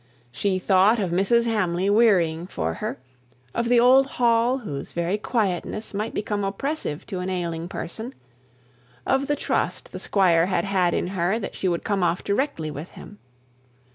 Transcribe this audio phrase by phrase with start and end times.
[0.31, 1.45] She thought of Mrs.
[1.45, 2.97] Hamley wearying for her;
[3.53, 8.15] of the old Hall whose very quietness might become oppressive to an ailing person;
[9.05, 12.71] of the trust the Squire had had in her that she would come off directly
[12.71, 13.19] with him.